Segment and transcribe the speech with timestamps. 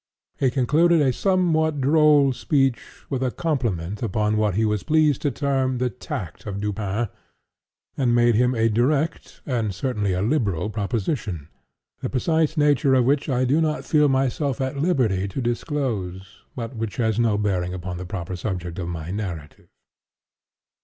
[0.39, 5.29] He concluded a somewhat droll speech with a compliment upon what he was pleased to
[5.29, 7.07] term the tact of Dupin,
[7.95, 11.49] and made him a direct, and certainly a liberal proposition,
[11.99, 16.75] the precise nature of which I do not feel myself at liberty to disclose, but
[16.75, 19.67] which has no bearing upon the proper subject of my narrative.